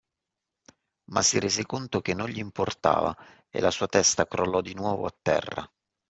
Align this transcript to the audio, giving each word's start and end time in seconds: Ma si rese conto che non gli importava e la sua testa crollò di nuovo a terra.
Ma 1.11 1.21
si 1.21 1.37
rese 1.37 1.63
conto 1.67 2.01
che 2.01 2.15
non 2.15 2.27
gli 2.27 2.39
importava 2.39 3.15
e 3.51 3.61
la 3.61 3.69
sua 3.69 3.85
testa 3.85 4.25
crollò 4.25 4.59
di 4.59 4.73
nuovo 4.73 5.05
a 5.05 5.13
terra. 5.21 5.71